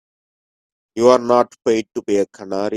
You're 0.95 1.19
not 1.19 1.53
paid 1.63 1.87
to 1.93 2.01
be 2.01 2.17
a 2.17 2.25
canary. 2.25 2.69